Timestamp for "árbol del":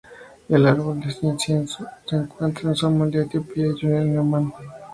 0.65-1.15